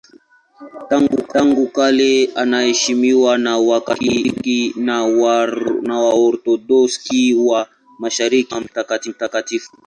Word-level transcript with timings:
Tangu 1.33 1.65
kale 1.67 2.27
anaheshimiwa 2.35 3.37
na 3.37 3.57
Wakatoliki 3.57 4.73
na 4.75 5.03
Waorthodoksi 5.05 7.33
wa 7.33 7.67
Mashariki 7.99 8.49
kama 8.49 8.65
mtakatifu. 9.11 9.71